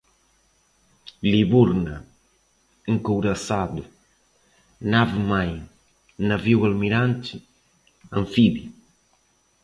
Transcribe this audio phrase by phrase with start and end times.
[1.31, 1.95] Liburna,
[2.91, 3.83] encouraçado,
[4.91, 5.51] nave-mãe,
[6.29, 7.35] navio-almirante,
[8.17, 8.69] anfíbio